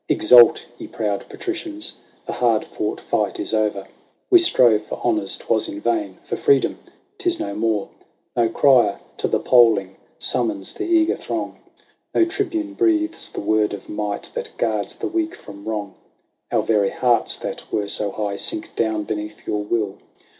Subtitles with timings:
[0.09, 1.97] Exult, ye proud Patricians!
[2.25, 3.87] The hard fought fight is o'er.
[4.31, 6.79] We strove for honours— 'twas in vain: for freedom—
[7.19, 7.89] 'tis no more.
[8.35, 11.59] No crier to the polling summons the eager throng;
[12.15, 15.93] No Tribune breathes the word of might that guards the weak from wrong.
[16.51, 19.99] Our very hearts, that were so high, sink down beneath your will.